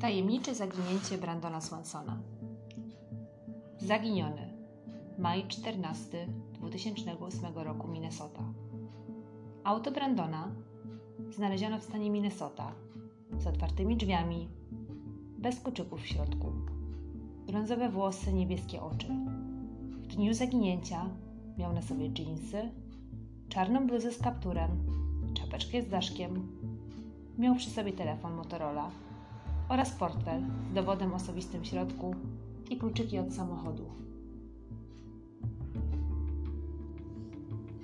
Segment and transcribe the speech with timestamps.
[0.00, 2.18] Tajemnicze zaginięcie Brandona Swansona.
[3.78, 4.52] Zaginiony.
[5.18, 8.42] Maj 14 2008 roku Minnesota.
[9.64, 10.48] Auto Brandona
[11.30, 12.72] znaleziono w stanie Minnesota
[13.38, 14.48] z otwartymi drzwiami,
[15.38, 16.52] bez kuczyków w środku.
[17.46, 19.08] Brązowe włosy, niebieskie oczy.
[19.92, 21.08] W dniu zaginięcia
[21.58, 22.70] miał na sobie dżinsy,
[23.48, 24.70] czarną bluzę z kapturem,
[25.34, 26.48] czapeczkę z daszkiem.
[27.38, 28.90] Miał przy sobie telefon Motorola
[29.70, 32.14] oraz portfel z dowodem osobistym w środku
[32.70, 33.84] i kluczyki od samochodu.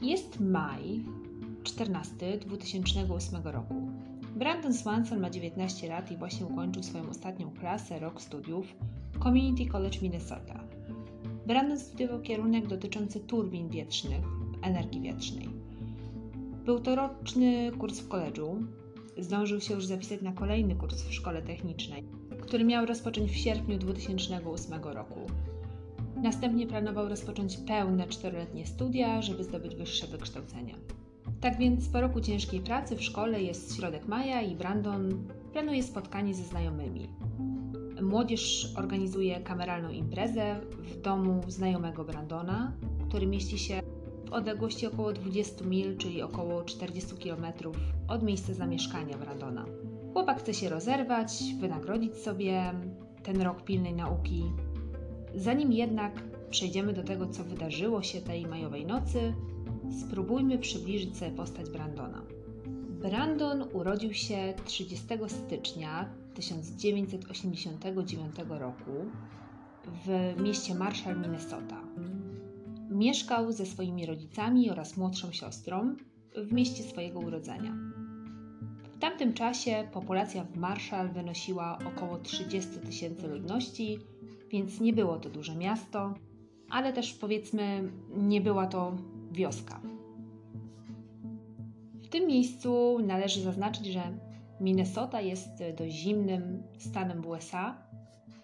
[0.02, 1.04] Jest maj
[1.62, 3.74] 14 2008 roku.
[4.36, 8.66] Brandon Swanson ma 19 lat i właśnie ukończył swoją ostatnią klasę rok studiów
[9.12, 10.60] w Community College Minnesota.
[11.46, 14.24] Brandon studiował kierunek dotyczący turbin wietrznych,
[14.62, 15.48] energii wietrznej.
[16.64, 18.56] Był to roczny kurs w koledżu,
[19.18, 22.04] zdążył się już zapisać na kolejny kurs w szkole technicznej,
[22.40, 25.20] który miał rozpocząć w sierpniu 2008 roku.
[26.22, 30.74] Następnie planował rozpocząć pełne czteroletnie studia, żeby zdobyć wyższe wykształcenie.
[31.40, 36.34] Tak więc po roku ciężkiej pracy w szkole jest środek maja i Brandon planuje spotkanie
[36.34, 37.08] ze znajomymi.
[38.02, 42.72] Młodzież organizuje kameralną imprezę w domu znajomego Brandona,
[43.08, 43.82] który mieści się
[44.36, 47.46] odległości około 20 mil, czyli około 40 km
[48.08, 49.64] od miejsca zamieszkania Brandona.
[50.12, 52.72] Chłopak chce się rozerwać, wynagrodzić sobie
[53.22, 54.44] ten rok pilnej nauki.
[55.34, 59.34] Zanim jednak przejdziemy do tego, co wydarzyło się tej majowej nocy,
[60.06, 62.22] spróbujmy przybliżyć sobie postać Brandona.
[63.02, 68.92] Brandon urodził się 30 stycznia 1989 roku
[70.06, 71.80] w mieście Marshall, Minnesota.
[72.96, 75.96] Mieszkał ze swoimi rodzicami oraz młodszą siostrą
[76.36, 77.72] w mieście swojego urodzenia.
[78.92, 83.98] W tamtym czasie populacja w Marshall wynosiła około 30 tysięcy ludności,
[84.50, 86.14] więc nie było to duże miasto,
[86.70, 88.96] ale też powiedzmy nie była to
[89.32, 89.80] wioska.
[92.02, 94.02] W tym miejscu należy zaznaczyć, że
[94.60, 97.82] Minnesota jest dość zimnym stanem w USA,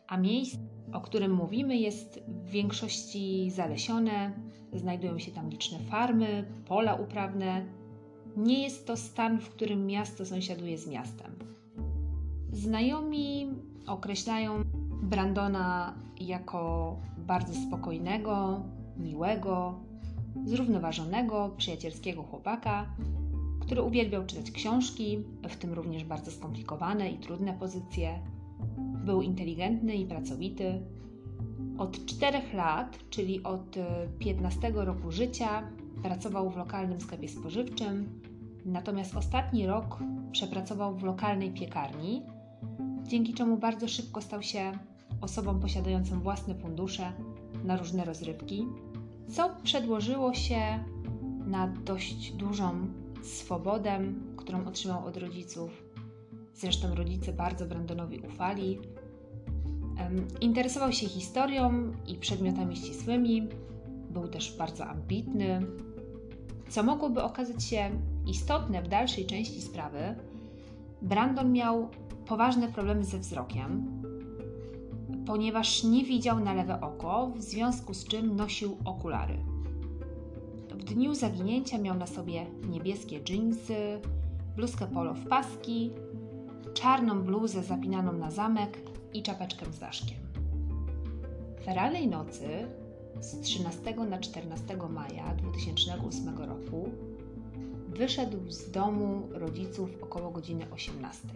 [0.06, 4.32] a miejsce, o którym mówimy, jest w większości zalesione,
[4.72, 7.64] znajdują się tam liczne farmy, pola uprawne.
[8.36, 11.32] Nie jest to stan, w którym miasto sąsiaduje z miastem.
[12.52, 13.48] Znajomi
[13.86, 14.62] określają
[15.02, 18.62] Brandona jako bardzo spokojnego,
[18.97, 19.81] miłego,
[20.44, 22.86] zrównoważonego, przyjacielskiego chłopaka,
[23.60, 28.19] który uwielbiał czytać książki, w tym również bardzo skomplikowane i trudne pozycje.
[29.04, 30.80] Był inteligentny i pracowity.
[31.78, 33.76] Od czterech lat, czyli od
[34.18, 35.62] 15 roku życia,
[36.02, 38.20] pracował w lokalnym sklepie spożywczym,
[38.64, 39.98] natomiast ostatni rok
[40.32, 42.22] przepracował w lokalnej piekarni,
[43.02, 44.72] dzięki czemu bardzo szybko stał się
[45.20, 47.12] osobą posiadającą własne fundusze
[47.64, 48.66] na różne rozrywki,
[49.28, 50.84] co przedłożyło się
[51.46, 52.86] na dość dużą
[53.22, 54.00] swobodę,
[54.36, 55.82] którą otrzymał od rodziców.
[56.54, 58.78] Zresztą rodzice bardzo Brandonowi ufali.
[60.41, 63.48] Interesował się historią i przedmiotami ścisłymi,
[64.10, 65.66] był też bardzo ambitny,
[66.69, 67.91] co mogłoby okazać się
[68.26, 70.14] istotne w dalszej części sprawy.
[71.02, 71.88] Brandon miał
[72.26, 74.02] poważne problemy ze wzrokiem,
[75.26, 79.38] ponieważ nie widział na lewe oko, w związku z czym nosił okulary.
[80.70, 84.00] W dniu zaginięcia miał na sobie niebieskie dżinsy,
[84.56, 85.91] bluzkę polo w paski,
[86.75, 90.18] czarną bluzę zapinaną na zamek i czapeczkę z daszkiem.
[91.64, 92.48] Feralnej nocy
[93.20, 96.88] z 13 na 14 maja 2008 roku
[97.88, 101.28] wyszedł z domu rodziców około godziny 18.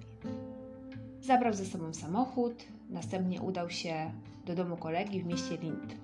[1.21, 4.11] Zabrał ze sobą samochód, następnie udał się
[4.47, 5.95] do domu kolegi w mieście Lind.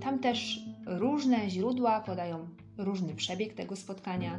[0.00, 4.38] Tam też różne źródła podają różny przebieg tego spotkania.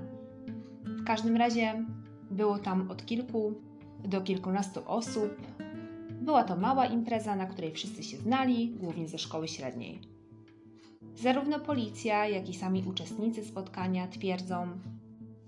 [0.83, 1.85] W każdym razie
[2.31, 3.53] było tam od kilku
[4.03, 5.41] do kilkunastu osób.
[6.19, 10.01] Była to mała impreza, na której wszyscy się znali, głównie ze szkoły średniej.
[11.15, 14.67] Zarówno policja, jak i sami uczestnicy spotkania twierdzą,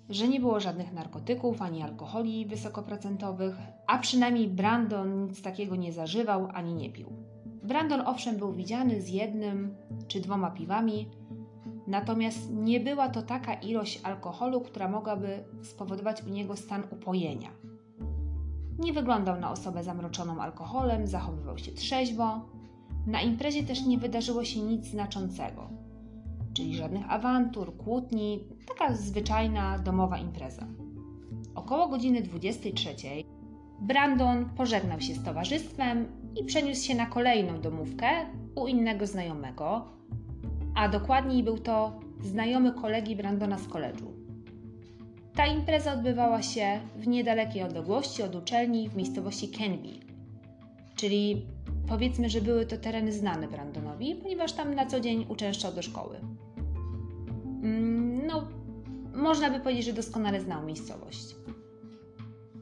[0.10, 3.56] że nie było żadnych narkotyków ani alkoholi wysokoprocentowych,
[3.88, 7.08] a przynajmniej Brandon nic takiego nie zażywał ani nie pił.
[7.64, 9.76] Brandon owszem był widziany z jednym
[10.08, 11.08] czy dwoma piwami,
[11.88, 17.50] natomiast nie była to taka ilość alkoholu, która mogłaby spowodować u niego stan upojenia.
[18.82, 22.42] Nie wyglądał na osobę zamroczoną alkoholem, zachowywał się trzeźwo.
[23.08, 25.82] Na imprezie też nie wydarzyło się nic znaczącego
[26.54, 30.68] czyli żadnych awantur, kłótni, taka zwyczajna domowa impreza.
[31.56, 32.96] Około godziny 23
[33.82, 36.06] Brandon pożegnał się z towarzystwem
[36.36, 38.08] i przeniósł się na kolejną domówkę
[38.56, 39.86] u innego znajomego,
[40.76, 44.11] a dokładniej był to znajomy kolegi Brandona z koledżu.
[45.36, 49.90] Ta impreza odbywała się w niedalekiej odległości od uczelni w miejscowości Kenby,
[50.96, 51.46] czyli
[51.88, 56.18] powiedzmy, że były to tereny znane Brandonowi, ponieważ tam na co dzień uczęszczał do szkoły.
[57.64, 58.48] Mm, no,
[59.14, 61.36] można by powiedzieć, że doskonale znał miejscowość.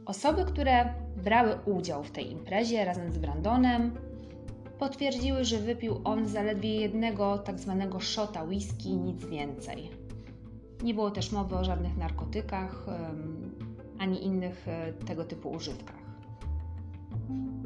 [0.05, 0.93] Osoby, które
[1.23, 3.91] brały udział w tej imprezie razem z Brandonem,
[4.79, 9.89] potwierdziły, że wypił on zaledwie jednego tak zwanego shota whisky, nic więcej.
[10.83, 12.85] Nie było też mowy o żadnych narkotykach
[13.99, 15.99] ani innych e, tego typu używkach.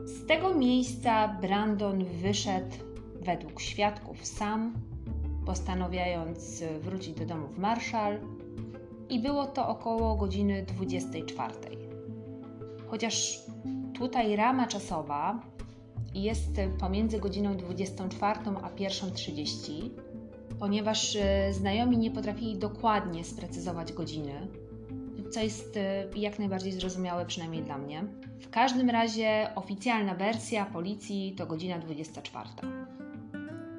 [0.06, 2.75] Z tego miejsca Brandon wyszedł
[3.21, 4.74] według świadków sam,
[5.45, 8.19] postanawiając wrócić do domu w Marshall
[9.10, 11.54] i było to około godziny 24.
[12.88, 13.44] Chociaż
[13.94, 15.39] tutaj rama czasowa
[16.13, 19.89] jest pomiędzy godziną 24 a 1.30,
[20.60, 24.48] ponieważ e, znajomi nie potrafili dokładnie sprecyzować godziny,
[25.32, 28.04] co jest e, jak najbardziej zrozumiałe, przynajmniej dla mnie.
[28.40, 32.50] W każdym razie oficjalna wersja policji to godzina 24.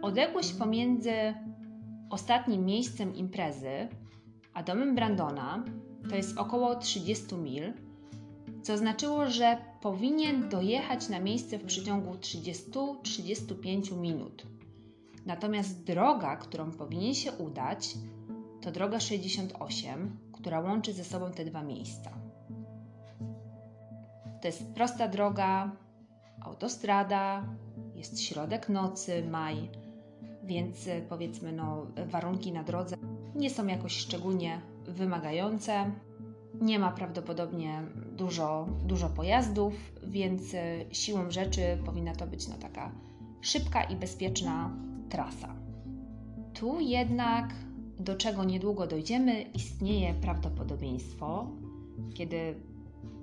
[0.03, 1.35] Odległość pomiędzy
[2.11, 3.88] ostatnim miejscem imprezy
[4.55, 5.65] a domem Brandona
[6.11, 7.73] to jest około 30 mil,
[8.62, 14.43] co znaczyło, że powinien dojechać na miejsce w przeciągu 30-35 minut.
[15.26, 17.94] Natomiast droga, którą powinien się udać,
[18.61, 22.11] to droga 68, która łączy ze sobą te dwa miejsca.
[24.41, 25.73] To jest prosta droga,
[26.41, 27.44] autostrada,
[27.94, 29.71] jest środek nocy, maj,
[30.43, 32.97] więc powiedzmy, no, warunki na drodze
[33.35, 35.91] nie są jakoś szczególnie wymagające.
[36.61, 37.82] Nie ma prawdopodobnie
[38.12, 40.43] dużo, dużo pojazdów, więc
[40.93, 42.93] siłą rzeczy powinna to być no, taka
[43.41, 44.70] szybka i bezpieczna
[45.14, 45.55] trasa.
[46.55, 47.55] Tu jednak,
[48.00, 51.46] do czego niedługo dojdziemy, istnieje prawdopodobieństwo,
[52.14, 52.55] kiedy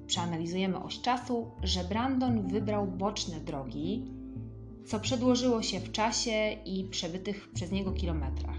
[0.08, 4.06] przeanalizujemy oś czasu, że Brandon wybrał boczne drogi,
[4.86, 8.58] co przedłożyło się w czasie i przebytych przez niego kilometrach.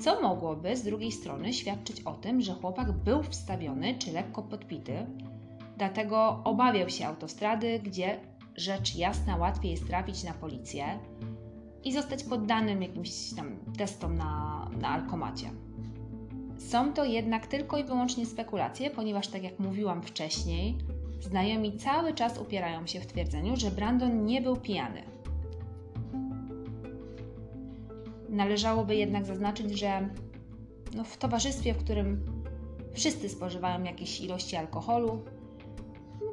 [0.00, 5.06] Co mogłoby z drugiej strony świadczyć o tym, że chłopak był wstawiony czy lekko podpity,
[5.76, 8.20] dlatego obawiał się autostrady, gdzie
[8.56, 10.98] rzecz jasna łatwiej jest trafić na policję
[11.84, 15.50] i zostać poddanym jakimś tam testom na, na alkomacie.
[16.58, 20.78] Są to jednak tylko i wyłącznie spekulacje, ponieważ, tak jak mówiłam wcześniej,
[21.20, 25.02] znajomi cały czas upierają się w twierdzeniu, że Brandon nie był pijany.
[28.28, 30.08] Należałoby jednak zaznaczyć, że
[30.94, 32.24] no, w towarzystwie, w którym
[32.92, 35.22] wszyscy spożywają jakieś ilości alkoholu,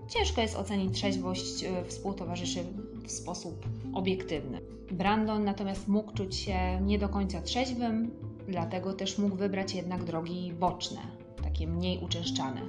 [0.08, 2.64] ciężko jest ocenić trzeźwość e, współtowarzyszy
[3.10, 4.62] w sposób obiektywny.
[4.92, 8.12] Brandon natomiast mógł czuć się nie do końca trzeźwym,
[8.48, 11.02] dlatego też mógł wybrać jednak drogi boczne,
[11.44, 12.62] takie mniej uczęszczane.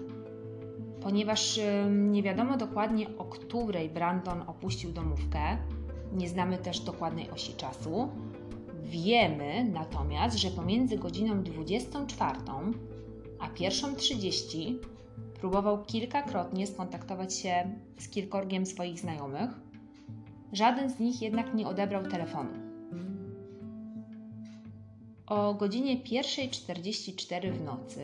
[1.02, 1.60] Ponieważ
[1.90, 5.40] nie wiadomo dokładnie, o której Brandon opuścił domówkę,
[6.12, 8.08] nie znamy też dokładnej osi czasu,
[8.82, 12.38] wiemy natomiast, że pomiędzy godziną 24
[13.40, 14.74] a 1.30
[15.40, 19.69] próbował kilkakrotnie skontaktować się z kilkorgiem swoich znajomych.
[20.52, 22.50] Żaden z nich jednak nie odebrał telefonu.
[25.26, 28.00] O godzinie 1.44 w nocy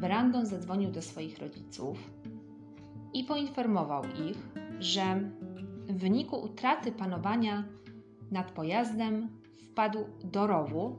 [0.00, 2.10] Brandon zadzwonił do swoich rodziców
[3.14, 5.20] i poinformował ich, że
[5.88, 7.64] w wyniku utraty panowania
[8.30, 9.28] nad pojazdem
[9.70, 10.96] wpadł do rowu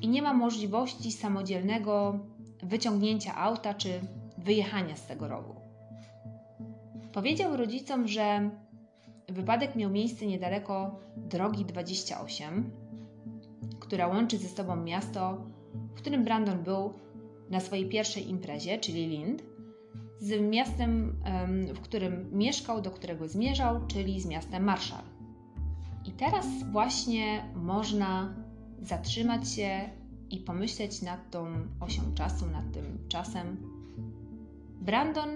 [0.00, 2.18] i nie ma możliwości samodzielnego
[2.62, 4.00] wyciągnięcia auta czy
[4.38, 5.54] wyjechania z tego rowu.
[7.12, 8.50] Powiedział rodzicom, że
[9.32, 12.70] wypadek miał miejsce niedaleko drogi 28,
[13.80, 16.92] która łączy ze sobą miasto, w którym Brandon był
[17.50, 19.42] na swojej pierwszej imprezie, czyli Lind,
[20.20, 21.22] z miastem,
[21.74, 25.04] w którym mieszkał, do którego zmierzał, czyli z miastem Marshall.
[26.04, 28.34] I teraz właśnie można
[28.82, 29.90] zatrzymać się
[30.30, 31.46] i pomyśleć nad tą
[31.80, 33.56] osią czasu, nad tym czasem.
[34.80, 35.30] Brandon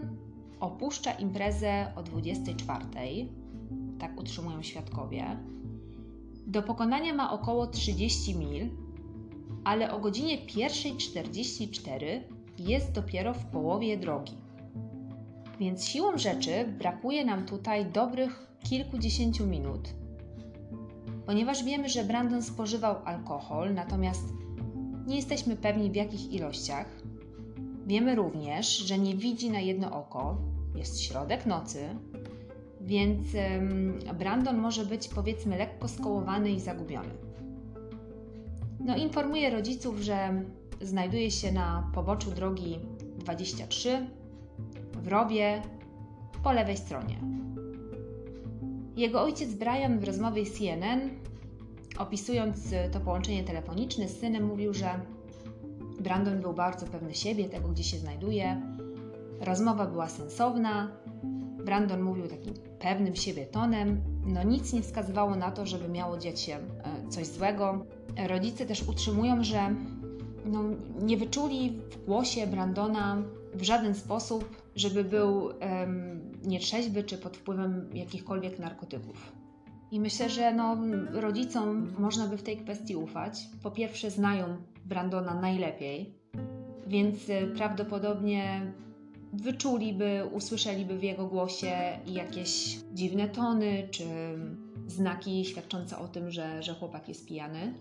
[0.61, 2.85] opuszcza imprezę o 24,
[4.09, 5.37] tak utrzymują świadkowie.
[6.47, 8.69] Do pokonania ma około 30 mil,
[9.65, 12.21] ale o godzinie 1.44
[12.59, 14.33] jest dopiero w połowie drogi.
[15.61, 19.89] Więc siłą rzeczy brakuje nam tutaj dobrych kilkudziesięciu minut,
[21.27, 24.25] ponieważ wiemy, że Brandon spożywał alkohol, natomiast
[25.07, 27.03] nie jesteśmy pewni w jakich ilościach.
[27.87, 30.37] Wiemy również, że nie widzi na jedno oko,
[30.75, 31.89] jest środek nocy,
[32.85, 33.26] więc
[34.19, 37.14] Brandon może być powiedzmy lekko skołowany i zagubiony.
[38.81, 40.43] No, informuje rodziców, że
[40.81, 42.79] znajduje się na poboczu drogi
[43.19, 44.07] 23
[44.93, 45.62] w rowie
[46.43, 47.17] po lewej stronie.
[48.97, 51.11] Jego ojciec Brian w rozmowie z CNN,
[51.99, 55.00] opisując to połączenie telefoniczne z synem, mówił, że
[56.00, 58.62] Brandon był bardzo pewny siebie, tego gdzie się znajduje.
[59.41, 60.88] Rozmowa była sensowna.
[61.64, 64.00] Brandon mówił takim pewnym siebie tonem.
[64.26, 67.87] No nic nie wskazywało na to, żeby miało dziać się e, coś złego.
[68.28, 69.75] Rodzice też utrzymują, że
[70.47, 70.62] no,
[71.02, 73.23] nie wyczuli w głosie Brandona
[73.54, 79.33] w żaden sposób, żeby był um, nietrzeźwy czy pod wpływem jakichkolwiek narkotyków.
[79.90, 80.76] I myślę, że no,
[81.12, 83.49] rodzicom można by w tej kwestii ufać.
[83.62, 86.14] Po pierwsze, znają Brandona najlepiej,
[86.87, 88.73] więc y, prawdopodobnie
[89.35, 91.73] wyczuliby, usłyszeliby w jego głosie
[92.07, 94.05] jakieś dziwne tony czy
[94.87, 97.75] znaki świadczące o tym, że, że chłopak jest pijany.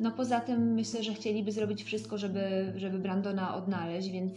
[0.00, 4.32] No poza tym myślę, że chcieliby zrobić wszystko, żeby, żeby Brandona odnaleźć, więc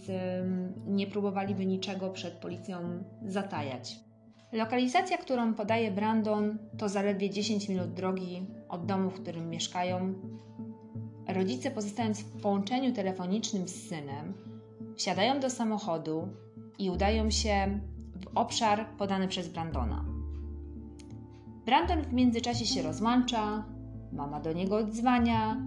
[0.88, 4.00] nie próbowaliby niczego przed policją zatajać.
[4.53, 10.13] Lokalizacja, którą podaje Brandon, to zaledwie 10 minut drogi od domu, w którym mieszkają.
[11.27, 14.34] Rodzice, pozostając w połączeniu telefonicznym z synem,
[14.96, 16.28] wsiadają do samochodu
[16.80, 17.80] i udają się
[18.16, 20.06] w obszar podany przez Brandona.
[21.66, 23.64] Brandon w międzyczasie się rozłącza,
[24.14, 25.58] Mama do niego odzwania.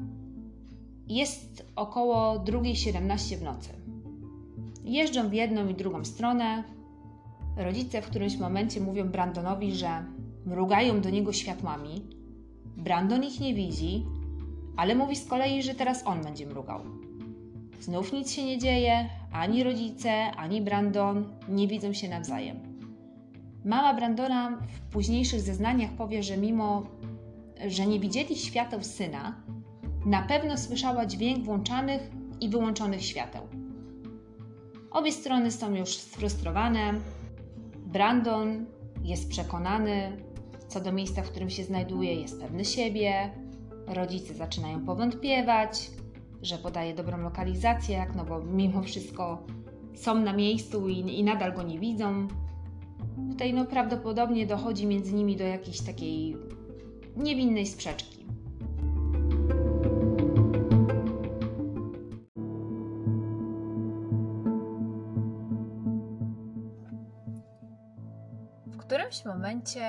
[1.06, 3.68] Jest około 2.17 w nocy.
[4.84, 6.64] Jeżdżą w jedną i drugą stronę.
[7.56, 10.04] Rodzice w którymś momencie mówią Brandonowi, że
[10.46, 12.02] mrugają do niego światłami.
[12.76, 14.04] Brandon ich nie widzi,
[14.76, 16.80] ale mówi z kolei, że teraz on będzie mrugał.
[17.80, 22.56] Znów nic się nie dzieje, ani rodzice, ani Brandon nie widzą się nawzajem.
[23.64, 26.82] Mama Brandona w późniejszych zeznaniach powie, że mimo
[27.68, 29.36] że nie widzieli świateł syna,
[30.06, 33.42] na pewno słyszała dźwięk włączanych i wyłączonych świateł.
[34.90, 36.94] Obie strony są już sfrustrowane.
[37.76, 38.66] Brandon
[39.04, 40.16] jest przekonany
[40.68, 43.30] co do miejsca, w którym się znajduje, jest pewny siebie.
[43.86, 45.90] Rodzice zaczynają powątpiewać,
[46.46, 49.46] że podaje dobrą lokalizację, no bo mimo wszystko
[49.94, 52.28] są na miejscu i, i nadal go nie widzą.
[53.30, 56.36] Tutaj no prawdopodobnie dochodzi między nimi do jakiejś takiej
[57.16, 58.26] niewinnej sprzeczki.
[68.66, 69.84] W którymś momencie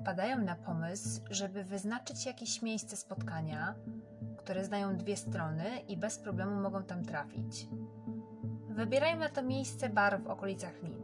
[0.00, 3.74] wpadają na pomysł, żeby wyznaczyć jakieś miejsce spotkania,
[4.44, 7.68] które znają dwie strony i bez problemu mogą tam trafić.
[8.68, 11.02] Wybierają na to miejsce bar w okolicach Lin.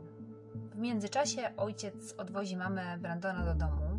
[0.54, 3.90] W międzyczasie ojciec odwozi mamę Brandona do domu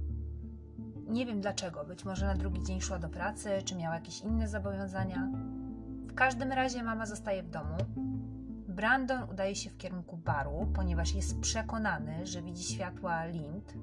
[1.12, 4.48] nie wiem dlaczego, być może na drugi dzień szła do pracy, czy miała jakieś inne
[4.48, 5.30] zobowiązania.
[6.08, 7.78] W każdym razie mama zostaje w domu.
[8.68, 13.74] Brandon udaje się w kierunku baru, ponieważ jest przekonany, że widzi światła Lind.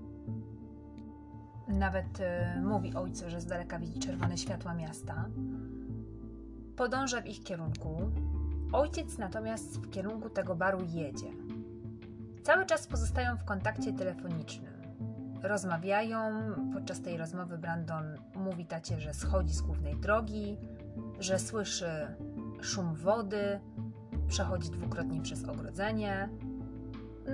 [1.69, 5.29] Nawet y, mówi ojcu, że z daleka widzi czerwone światła miasta.
[6.77, 8.11] Podąża w ich kierunku.
[8.73, 11.31] Ojciec natomiast w kierunku tego baru jedzie.
[12.43, 14.79] Cały czas pozostają w kontakcie telefonicznym
[15.43, 16.19] rozmawiają.
[16.75, 20.57] Podczas tej rozmowy Brandon mówi tacie, że schodzi z głównej drogi,
[21.21, 21.91] że słyszy
[22.61, 23.61] szum wody,
[24.29, 26.29] przechodzi dwukrotnie przez ogrodzenie.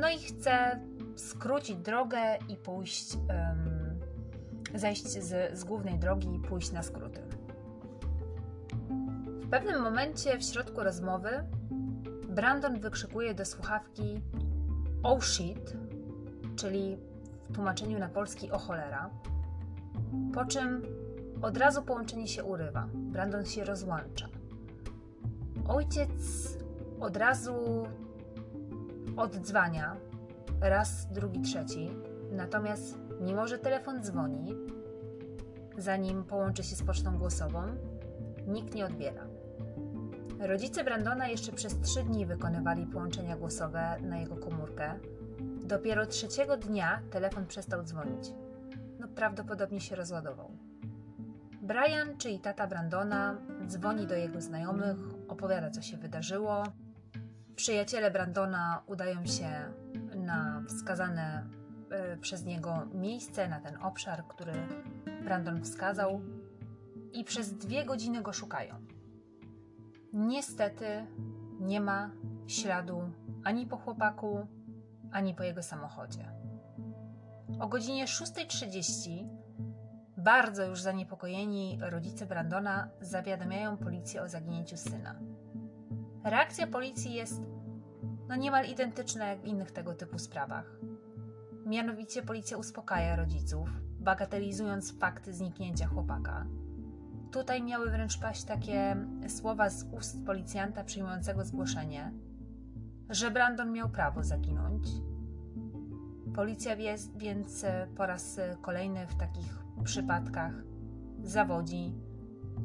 [0.01, 0.81] No i chce
[1.17, 3.74] skrócić drogę i pójść, um,
[4.75, 7.21] zejść z, z głównej drogi i pójść na skróty.
[9.43, 11.31] W pewnym momencie w środku rozmowy
[12.29, 14.21] Brandon wykrzykuje do słuchawki
[15.03, 15.77] Oh shit,
[16.57, 16.97] czyli
[17.43, 19.11] w tłumaczeniu na polski o cholera.
[20.35, 20.83] Po czym
[21.43, 22.89] od razu połączenie się urywa.
[22.95, 24.29] Brandon się rozłącza.
[25.69, 26.11] Ojciec
[27.01, 27.87] od razu
[29.17, 29.97] oddzwania
[30.61, 31.91] raz, drugi, trzeci,
[32.33, 34.55] natomiast mimo, że telefon dzwoni,
[35.79, 37.63] zanim połączy się z pocztą głosową,
[38.47, 39.27] nikt nie odbiera.
[40.39, 44.99] Rodzice Brandona jeszcze przez trzy dni wykonywali połączenia głosowe na jego komórkę,
[45.65, 48.33] Dopiero trzeciego dnia telefon przestał dzwonić.
[48.99, 50.51] No prawdopodobnie się rozładował.
[51.63, 54.97] Brian, czyli tata Brandona, dzwoni do jego znajomych,
[55.29, 56.63] opowiada co się wydarzyło.
[57.57, 59.49] Przyjaciele Brandona udają się
[60.15, 61.47] na wskazane
[62.21, 64.53] przez niego miejsce, na ten obszar, który
[65.25, 66.21] Brandon wskazał
[67.13, 68.75] i przez dwie godziny go szukają.
[70.13, 71.07] Niestety
[71.61, 72.11] nie ma
[72.47, 73.03] śladu
[73.45, 74.47] ani po chłopaku,
[75.13, 76.31] ani po jego samochodzie.
[77.61, 79.29] O godzinie 6.30
[80.17, 85.15] bardzo już zaniepokojeni rodzice Brandona zawiadamiają policję o zaginięciu syna.
[86.25, 87.43] Reakcja policji jest
[88.29, 90.81] no niemal identyczna jak w innych tego typu sprawach.
[91.67, 93.69] Mianowicie policja uspokaja rodziców,
[94.01, 96.47] bagatelizując fakty zniknięcia chłopaka.
[97.31, 98.97] Tutaj miały wręcz paść takie
[99.29, 102.13] słowa z ust policjanta przyjmującego zgłoszenie,
[103.11, 104.89] że Brandon miał prawo zaginąć.
[106.35, 107.65] Policja wie, więc
[107.97, 110.53] po raz kolejny w takich przypadkach
[111.23, 111.93] zawodzi,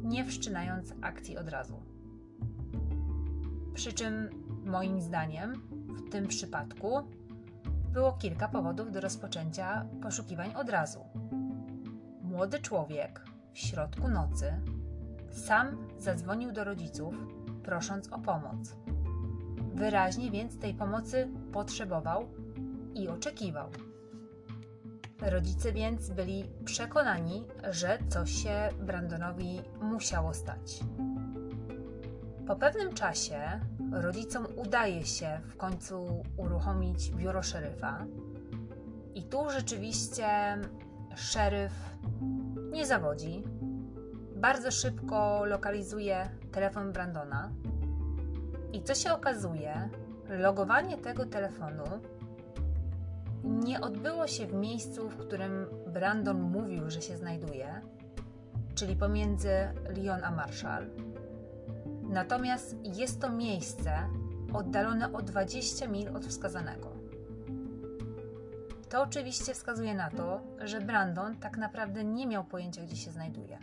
[0.04, 1.84] nie wszczynając akcji od razu.
[3.74, 4.30] Przy czym,
[4.66, 5.54] moim zdaniem,
[5.88, 6.90] w tym przypadku
[7.90, 11.06] było kilka powodów do rozpoczęcia poszukiwań od razu.
[12.22, 14.62] Młody człowiek w środku nocy
[15.32, 17.16] sam zadzwonił do rodziców,
[17.64, 18.76] prosząc o pomoc.
[19.74, 22.28] Wyraźnie więc tej pomocy potrzebował
[22.96, 23.70] i oczekiwał.
[25.22, 30.80] Rodzice więc byli przekonani, że coś się Brandonowi musiało stać.
[32.48, 33.60] Po pewnym czasie
[33.92, 38.06] rodzicom udaje się w końcu uruchomić biuro szeryfa,
[39.16, 40.28] i tu rzeczywiście
[41.16, 41.72] szeryf
[42.72, 43.44] nie zawodzi.
[44.36, 47.52] Bardzo szybko lokalizuje telefon Brandona.
[48.74, 49.90] I co się okazuje,
[50.30, 51.84] logowanie tego telefonu
[53.44, 57.82] nie odbyło się w miejscu, w którym Brandon mówił, że się znajduje,
[58.76, 59.50] czyli pomiędzy
[59.90, 60.90] Lyon a Marshall.
[62.10, 63.92] Natomiast jest to miejsce
[64.54, 66.92] oddalone o 20 mil od wskazanego.
[68.90, 73.60] To oczywiście wskazuje na to, że Brandon tak naprawdę nie miał pojęcia, gdzie się znajduje.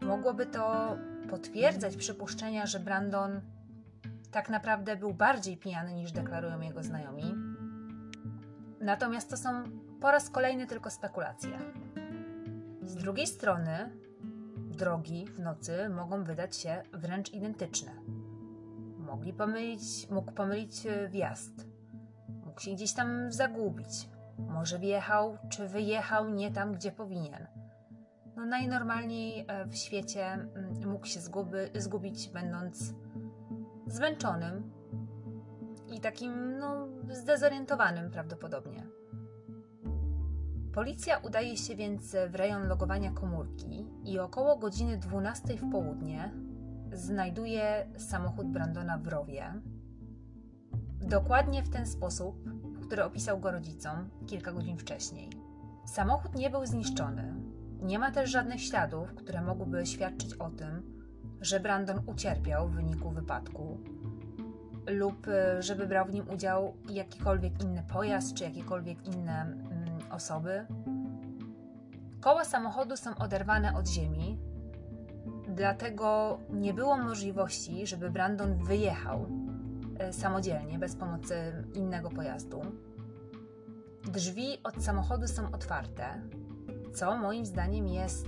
[0.00, 0.96] Mogłoby to
[1.30, 3.40] potwierdzać przypuszczenia, że Brandon
[4.30, 7.34] tak naprawdę był bardziej pijany niż deklarują jego znajomi,
[8.80, 9.62] Natomiast to są
[10.00, 11.58] po raz kolejny tylko spekulacje.
[12.82, 13.90] Z drugiej strony,
[14.70, 17.92] drogi w nocy mogą wydać się wręcz identyczne.
[18.98, 21.66] Mogli pomylić, mógł pomylić e, wjazd,
[22.46, 27.46] mógł się gdzieś tam zagubić, może wjechał czy wyjechał nie tam, gdzie powinien.
[28.36, 32.94] No najnormalniej e, w świecie mm, mógł się zguby, zgubić, będąc
[33.86, 34.72] zmęczonym
[35.88, 38.99] i takim, no, zdezorientowanym prawdopodobnie.
[40.72, 46.32] Policja udaje się więc w rejon logowania komórki i około godziny 12 w południe
[46.92, 49.54] znajduje samochód Brandona w rowie.
[51.00, 52.44] Dokładnie w ten sposób,
[52.82, 55.30] który opisał go rodzicom kilka godzin wcześniej.
[55.86, 57.34] Samochód nie był zniszczony.
[57.82, 61.02] Nie ma też żadnych śladów, które mogłyby świadczyć o tym,
[61.40, 63.78] że Brandon ucierpiał w wyniku wypadku
[64.86, 69.56] lub y, żeby brał w nim udział jakikolwiek inny pojazd czy jakiekolwiek inne
[70.10, 70.66] osoby.
[72.20, 74.38] Koła samochodu są oderwane od ziemi,
[75.48, 79.26] dlatego nie było możliwości, żeby Brandon wyjechał
[80.08, 81.34] y, samodzielnie, bez pomocy
[81.74, 82.62] innego pojazdu.
[84.12, 86.04] Drzwi od samochodu są otwarte,
[86.94, 88.26] co moim zdaniem jest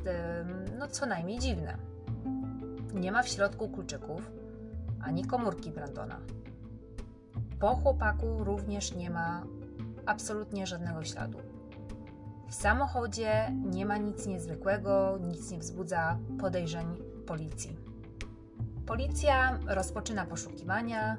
[0.79, 1.77] no, co najmniej dziwne.
[2.95, 4.31] Nie ma w środku kluczyków
[5.01, 6.21] ani komórki Brandona.
[7.61, 9.42] Po chłopaku również nie ma
[10.07, 11.38] absolutnie żadnego śladu.
[12.53, 16.87] W samochodzie nie ma nic niezwykłego, nic nie wzbudza podejrzeń
[17.27, 17.77] policji.
[18.87, 21.17] Policja rozpoczyna poszukiwania.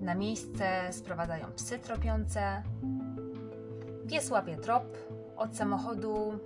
[0.00, 2.62] Na miejsce sprowadzają psy tropiące.
[4.08, 4.84] Pies łapie trop
[5.36, 6.38] od samochodu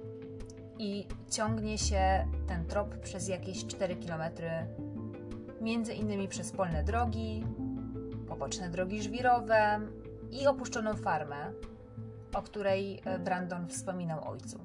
[0.78, 4.22] i ciągnie się ten trop przez jakieś 4 km,
[5.60, 7.44] między innymi przez polne drogi,
[8.28, 9.80] poboczne drogi żwirowe
[10.30, 11.52] i opuszczoną farmę,
[12.34, 14.60] o której e, Brandon wspominał ojcu.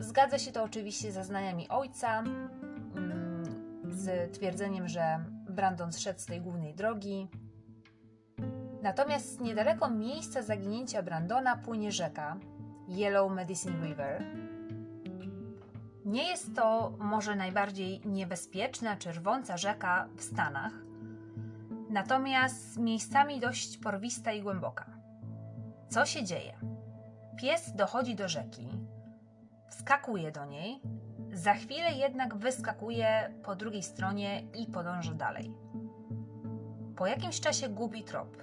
[0.00, 3.44] Zgadza się to oczywiście z zeznaniami ojca, mm,
[3.90, 7.28] z twierdzeniem, że Brandon zszedł z tej głównej drogi.
[8.82, 12.36] Natomiast niedaleko miejsca zaginięcia Brandona płynie rzeka
[12.88, 14.24] Yellow Medicine River.
[16.04, 20.72] Nie jest to może najbardziej niebezpieczna czerwąca rzeka w Stanach,
[21.90, 24.99] natomiast miejscami dość porwista i głęboka.
[25.90, 26.52] Co się dzieje?
[27.36, 28.68] Pies dochodzi do rzeki,
[29.68, 30.80] wskakuje do niej,
[31.32, 35.54] za chwilę jednak wyskakuje po drugiej stronie i podąża dalej.
[36.96, 38.36] Po jakimś czasie gubi trop.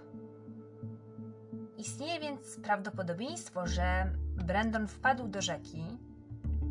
[1.77, 4.11] Istnieje więc prawdopodobieństwo, że
[4.45, 5.83] Brandon wpadł do rzeki,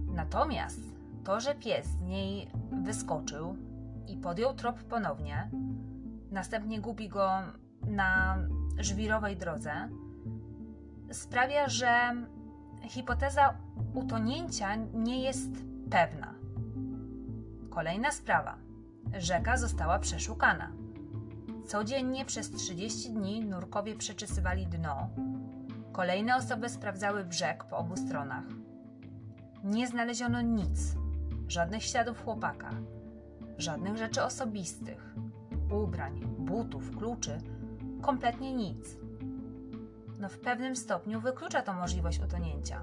[0.07, 0.81] natomiast
[1.25, 2.51] to, że pies z niej
[2.83, 3.57] wyskoczył
[4.09, 5.51] i podjął trop ponownie,
[6.31, 7.31] następnie gubi go
[7.87, 8.39] na
[8.79, 9.89] żwirowej drodze
[11.11, 12.13] sprawia, że
[12.89, 13.55] hipoteza
[13.95, 15.51] utonięcia nie jest
[15.91, 16.35] pewna.
[17.71, 18.59] Kolejna sprawa.
[19.19, 20.73] Rzeka została przeszukana.
[21.67, 25.09] Codziennie przez 30 dni nurkowie przeczesywali dno.
[25.93, 28.45] Kolejne osoby sprawdzały brzeg po obu stronach.
[29.65, 30.95] Nie znaleziono nic,
[31.49, 32.71] żadnych śladów chłopaka,
[33.59, 35.15] żadnych rzeczy osobistych,
[35.85, 37.39] ubrań, butów, kluczy,
[38.03, 39.06] kompletnie nic.
[40.19, 42.83] No w pewnym stopniu wyklucza to możliwość utonięcia.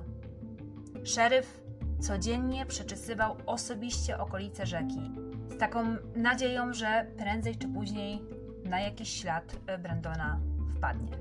[1.03, 1.63] Szeryf
[1.99, 5.11] codziennie przeczesywał osobiście okolice rzeki,
[5.49, 8.21] z taką nadzieją, że prędzej czy później
[8.65, 10.39] na jakiś ślad Brandona
[10.77, 11.11] wpadnie.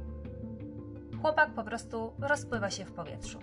[1.23, 3.39] Chłopak po prostu rozpływa się w powietrzu.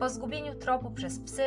[0.00, 1.42] Po zgubieniu tropu przez psy,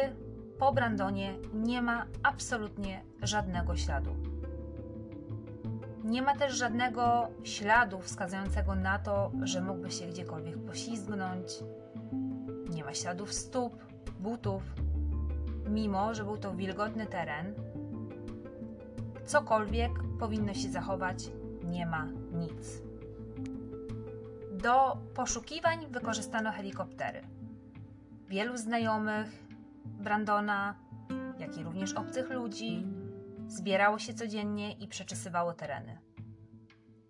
[0.60, 4.31] po Brandonie nie ma absolutnie żadnego śladu.
[6.12, 11.48] Nie ma też żadnego śladu wskazującego na to, że mógłby się gdziekolwiek poślizgnąć.
[12.70, 13.84] Nie ma śladów stóp,
[14.20, 14.64] butów,
[15.70, 17.54] mimo że był to wilgotny teren.
[19.26, 21.30] Cokolwiek powinno się zachować,
[21.64, 22.82] nie ma nic.
[24.52, 27.22] Do poszukiwań wykorzystano helikoptery.
[28.28, 29.30] Wielu znajomych
[29.86, 30.76] Brandona,
[31.40, 32.84] jak i również obcych ludzi,
[33.52, 35.98] zbierało się codziennie i przeczesywało tereny.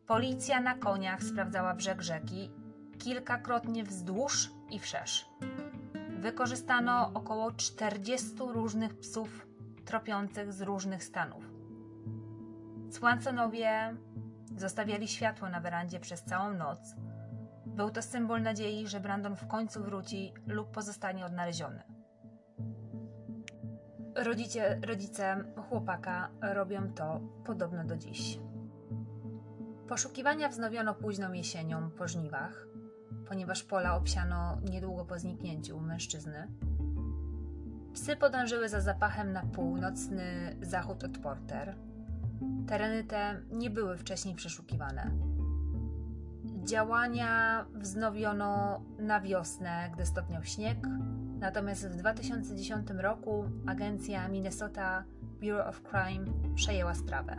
[0.08, 2.52] Policja na koniach sprawdzała brzeg rzeki
[3.00, 5.26] kilkakrotnie wzdłuż i wszerz.
[6.10, 9.48] Wykorzystano około 40 różnych psów
[9.86, 11.44] tropiących z różnych stanów.
[12.90, 13.96] Swansonowie
[14.58, 16.80] zostawiali światło na werandzie przez całą noc.
[17.66, 22.01] Był to symbol nadziei, że Brandon w końcu wróci lub pozostanie odnaleziony.
[24.16, 28.40] Rodzice, rodzice chłopaka robią to podobno do dziś.
[29.88, 32.68] Poszukiwania wznowiono późną jesienią po żniwach,
[33.28, 36.48] ponieważ pola obsiano niedługo po zniknięciu mężczyzny.
[37.94, 41.76] Psy podążyły za zapachem na północny zachód od Porter.
[42.68, 45.12] Tereny te nie były wcześniej przeszukiwane.
[46.64, 50.78] Działania wznowiono na wiosnę, gdy stopniał śnieg,
[51.42, 55.04] natomiast w 2010 roku agencja Minnesota
[55.40, 56.26] Bureau of Crime
[56.56, 57.38] przejęła sprawę.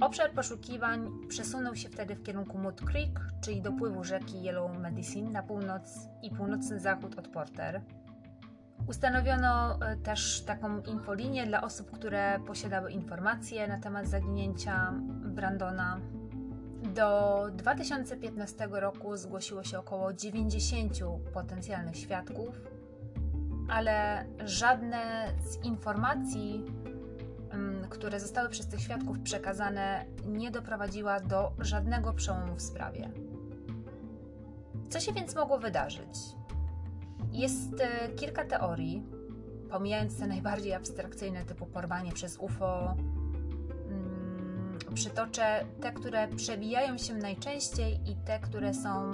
[0.00, 5.42] Obszar poszukiwań przesunął się wtedy w kierunku Mud Creek, czyli dopływu rzeki Yellow Medicine na
[5.42, 7.82] północ i północny zachód od Porter.
[8.88, 14.92] Ustanowiono e, też taką infolinię dla osób, które posiadały informacje na temat zaginięcia
[15.24, 16.00] Brandona.
[16.94, 20.98] Do 2015 roku zgłosiło się około 90
[21.32, 22.60] potencjalnych świadków,
[23.68, 26.64] ale żadne z informacji
[27.94, 33.10] które zostały przez tych świadków przekazane, nie doprowadziła do żadnego przełomu w sprawie.
[34.90, 36.18] Co się więc mogło wydarzyć?
[37.32, 39.02] Jest e, kilka teorii,
[39.70, 42.96] pomijając te najbardziej abstrakcyjne, typu porwanie przez UFO.
[43.88, 49.10] Mm, przytoczę te, które przebijają się najczęściej i te, które są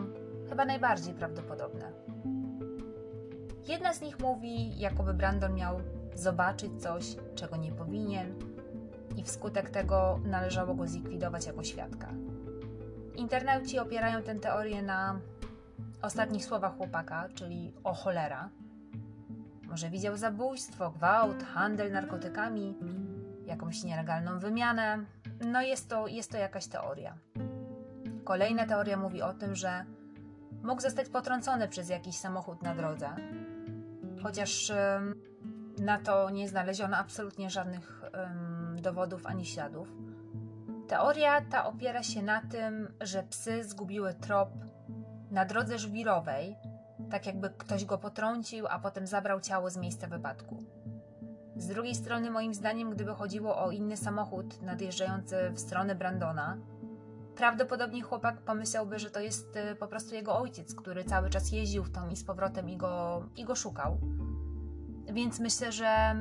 [0.49, 1.93] chyba najbardziej prawdopodobne.
[3.68, 5.81] Jedna z nich mówi, jakoby Brandon miał
[6.14, 8.35] zobaczyć coś, czego nie powinien,
[9.16, 12.09] i wskutek tego należało go zlikwidować jako świadka.
[13.14, 15.20] Internauci opierają tę teorię na
[16.03, 18.49] ostatnich słowach chłopaka, czyli o cholera.
[19.68, 22.75] Może widział zabójstwo, gwałt, handel narkotykami,
[23.46, 24.99] jakąś nielegalną wymianę.
[25.46, 27.14] No jest to, jest to jakaś teoria.
[28.25, 29.85] Kolejna teoria mówi o tym, że
[30.62, 33.11] mógł zostać potrącony przez jakiś samochód na drodze,
[34.22, 34.72] chociaż
[35.78, 38.02] na to nie znaleziono absolutnie żadnych
[38.76, 39.88] dowodów ani śladów.
[40.88, 44.50] Teoria ta opiera się na tym, że psy zgubiły trop
[45.30, 46.56] na drodze żwirowej,
[47.11, 50.64] tak jakby ktoś go potrącił, a potem zabrał ciało z miejsca wypadku.
[51.56, 56.59] Z drugiej strony, moim zdaniem, gdyby chodziło o inny samochód nadjeżdżający w stronę Brandona,
[57.37, 61.85] prawdopodobnie chłopak pomyślałby, że to jest y, po prostu jego ojciec, który cały czas jeździł
[61.85, 63.99] w tą i z powrotem i go, i go szukał.
[65.12, 66.14] Więc myślę, że,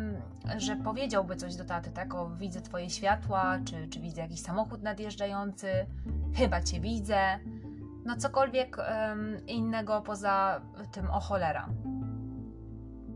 [0.57, 2.15] że powiedziałby coś do taty, tak?
[2.15, 5.67] O, widzę twoje światła, czy, czy widzę jakiś samochód nadjeżdżający,
[6.35, 7.39] chyba cię widzę.
[8.05, 11.69] No cokolwiek um, innego poza tym o cholera.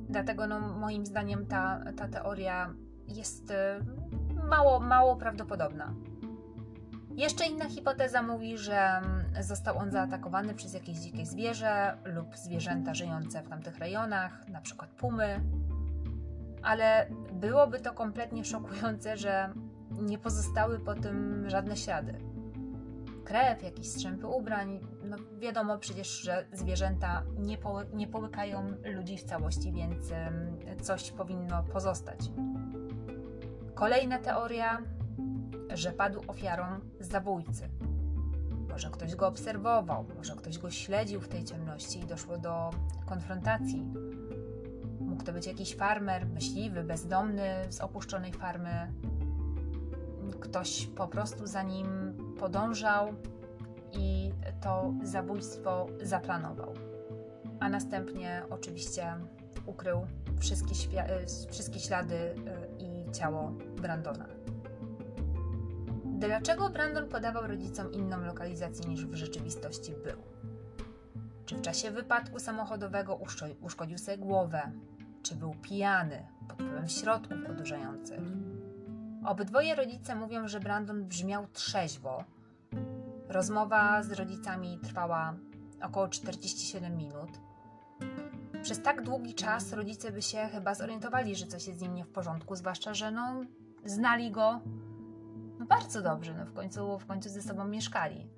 [0.10, 2.74] Dlatego no, moim zdaniem ta, ta teoria
[3.08, 3.56] jest y,
[4.50, 5.94] mało, mało prawdopodobna.
[7.16, 9.02] Jeszcze inna hipoteza mówi, że
[9.42, 14.90] został on zaatakowany przez jakieś dzikie zwierzę lub zwierzęta żyjące w tamtych rejonach, na przykład
[14.90, 15.42] pumy,
[16.64, 19.54] ale byłoby to kompletnie szokujące, że
[19.92, 22.14] nie pozostały po tym żadne ślady.
[23.26, 24.80] krew, jakieś strzępy ubrań.
[25.04, 30.12] No wiadomo przecież, że zwierzęta nie, poły nie połykają ludzi w całości, więc
[30.82, 32.20] coś powinno pozostać.
[33.76, 34.82] Kolejna teoria,
[35.74, 36.66] że padł ofiarą
[37.00, 37.70] zabójcy.
[38.70, 42.70] Może ktoś go obserwował, może ktoś go śledził w tej ciemności i doszło do
[43.06, 43.86] konfrontacji.
[45.00, 48.92] Mógł to być jakiś farmer, myśliwy, bezdomny z opuszczonej farmy.
[50.40, 51.88] Ktoś po prostu za nim
[52.40, 53.14] podążał
[53.92, 56.74] i to zabójstwo zaplanował.
[57.60, 59.16] A następnie oczywiście
[59.66, 60.08] ukrył
[60.40, 60.76] wszystkie,
[61.52, 62.36] wszystkie ślady y,
[62.80, 64.43] i ciało Brandona.
[66.28, 70.18] Dlaczego Brandon podawał rodzicom inną lokalizację niż w rzeczywistości był?
[71.46, 73.20] Czy w czasie wypadku samochodowego
[73.62, 74.72] uszkodził sobie głowę?
[75.24, 78.20] Czy był pijany pod wpływem środków odurzających?
[79.26, 82.24] Obydwoje rodzice mówią, że Brandon brzmiał trzeźwo.
[83.30, 85.36] Rozmowa z rodzicami trwała
[85.82, 87.30] około 47 minut.
[88.62, 92.06] Przez tak długi czas rodzice by się chyba zorientowali, że coś jest z nim nie
[92.06, 93.42] w porządku, zwłaszcza, że no,
[93.86, 94.62] znali go
[95.60, 98.30] no bardzo dobrze, no w końcu, w końcu ze sobą mieszkali.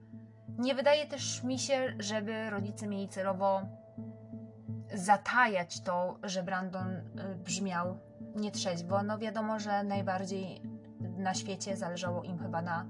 [0.58, 3.62] Nie wydaje też mi się, żeby rodzice mieli celowo
[4.94, 7.04] zatajać to, że Brandon y,
[7.44, 8.00] brzmiał
[8.36, 9.04] nietrzeźwo.
[9.04, 10.62] No wiadomo, że najbardziej
[11.18, 12.86] na świecie zależało im chyba na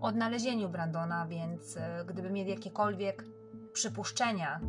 [0.00, 3.24] odnalezieniu Brandona, więc y, gdyby mieli jakiekolwiek
[3.72, 4.60] przypuszczenia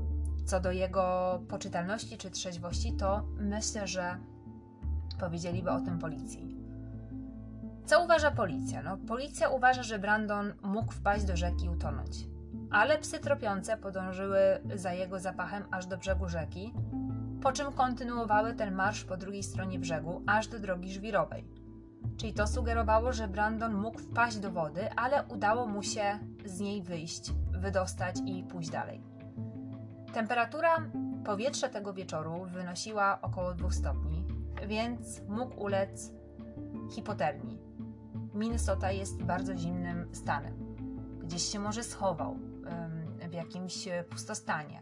[0.46, 4.18] co do jego poczytalności czy trzeźwości, to myślę, że
[5.20, 6.53] powiedzieliby o tym policji.
[7.86, 8.84] Co uważa policja?
[8.84, 12.28] No, policja uważa, że Brandon mógł wpaść do rzeki i utonąć.
[12.72, 14.40] Ale psy tropiące podążyły
[14.76, 16.74] za jego zapachem aż do brzegu rzeki,
[17.42, 21.48] po czym kontynuowały ten marsz po drugiej stronie brzegu, aż do drogi żwirowej.
[22.18, 26.84] Czyli to sugerowało, że Brandon mógł wpaść do wody, ale udało mu się z niej
[26.84, 29.04] wyjść, wydostać i pójść dalej.
[30.14, 30.70] Temperatura
[31.26, 34.26] powietrza tego wieczoru wynosiła około 2 stopni,
[34.68, 36.12] więc mógł ulec
[36.96, 37.63] hipotermii.
[38.34, 40.76] Minnesota jest bardzo zimnym stanem.
[41.24, 42.38] Gdzieś się może schował
[43.30, 44.80] w jakimś pustostanie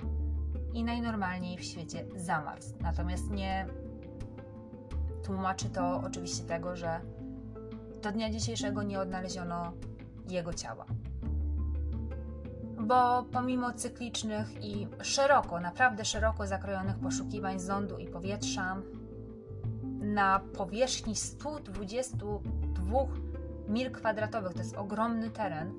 [0.74, 2.68] i najnormalniej w świecie zamarzł.
[2.82, 3.68] Natomiast nie
[5.24, 7.02] tłumaczy to oczywiście tego, że
[8.02, 9.74] do dnia dzisiejszego nie odnaleziono
[10.30, 10.86] jego ciała.
[12.80, 18.78] Bo pomimo cyklicznych i szeroko, naprawdę szeroko zakrojonych poszukiwań zondu i powietrza,
[20.02, 23.00] na powierzchni 122
[23.72, 25.74] mil kwadratowych, to jest ogromny teren,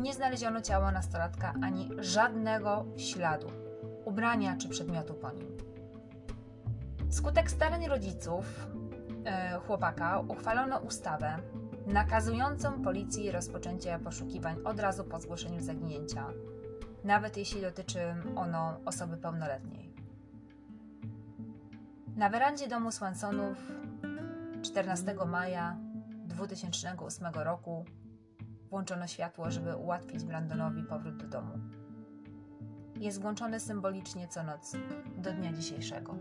[0.00, 3.46] nie znaleziono ciała nastolatka ani żadnego śladu,
[4.04, 5.56] ubrania czy przedmiotu po nim.
[7.10, 8.66] Skutek starań rodziców
[9.24, 11.38] e, chłopaka uchwalono ustawę
[11.86, 16.26] nakazującą policji rozpoczęcie poszukiwań od razu po zgłoszeniu zaginięcia,
[17.04, 19.92] nawet jeśli dotyczy ono osoby pełnoletniej.
[22.16, 23.58] Na werandzie domu Swansonów
[24.62, 25.76] 14 maja
[26.46, 27.84] 2008 roku
[28.70, 31.58] włączono światło, żeby ułatwić Brandonowi powrót do domu.
[32.96, 34.72] Jest włączony symbolicznie co noc
[35.16, 36.14] do dnia dzisiejszego.